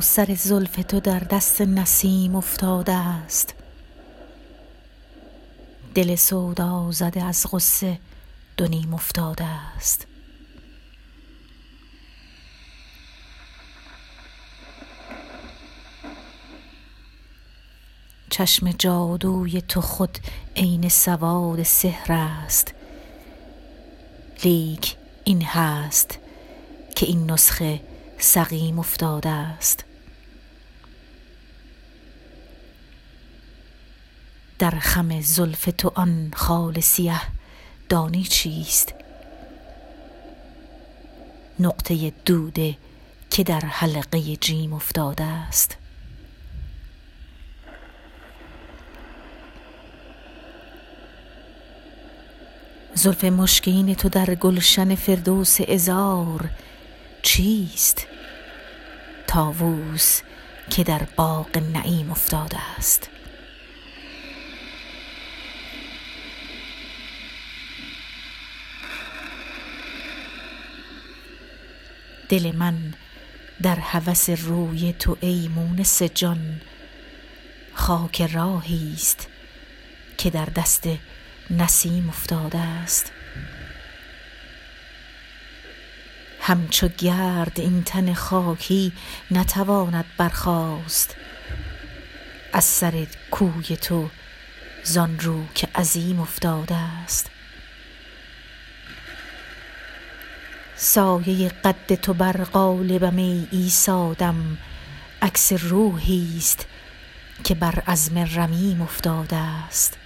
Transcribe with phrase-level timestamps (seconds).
[0.00, 3.54] سر زلف تو در دست نسیم افتاده است.
[5.94, 7.98] دل سودا زده از غصه
[8.56, 10.06] دو نیم افتاده است.
[18.30, 20.18] چشم جادوی تو خود
[20.56, 22.74] عین سواد سحر است.
[24.44, 26.18] لیک این هست
[26.96, 27.85] که این نسخه
[28.18, 29.84] سقیم افتاده است.
[34.58, 37.20] در خم زلف تو آن خال سیه
[37.88, 38.94] دانی چیست؟
[41.60, 42.76] نقطه دوده
[43.30, 45.76] که در حلقه جیم افتاده است.
[52.94, 56.50] زلف مشکین تو در گلشن فردوس ازار
[57.26, 58.06] چیست؟
[59.26, 60.20] تاووس
[60.70, 63.10] که در باغ نعیم افتاده است.
[72.28, 72.94] دل من
[73.62, 76.60] در هوس روی تو ای مونس جان
[77.74, 79.28] خاک راهی است
[80.18, 80.88] که در دست
[81.50, 83.12] نسیم افتاده است.
[86.46, 88.92] همچو گرد این تن خاکی
[89.30, 91.16] نتواند برخاست.
[92.52, 94.08] از سر کوی تو
[94.84, 97.30] زان رو که عظیم افتاده است.
[100.76, 104.58] سایه قد تو بر قالبم ای عیسی دم
[105.22, 106.66] عکس روحی است
[107.44, 109.98] که بر عظم رمیم افتاده است.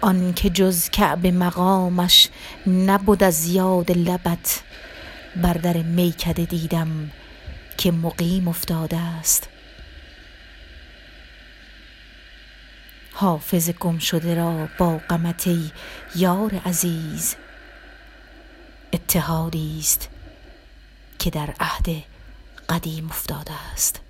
[0.00, 2.28] آن که جز کعبه مقامش
[2.66, 4.62] نبد از یاد لبت
[5.36, 7.10] بر در میکده دیدم
[7.76, 9.48] که مقیم افتاده است.
[13.12, 15.70] حافظ گمشده را با غمت ای
[16.16, 17.36] یار عزیز
[18.92, 20.08] اتحادی است
[21.18, 21.86] که در عهد
[22.68, 24.00] قدیم افتاده است.